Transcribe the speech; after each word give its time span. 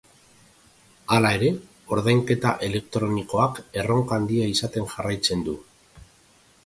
Hala 1.17 1.33
ere, 1.39 1.49
ordainketa 1.97 2.53
elektronikoak 2.69 3.61
erronka 3.83 4.19
handia 4.21 4.49
izaten 4.55 4.89
jarraitzen 4.95 5.45
du. 5.51 5.59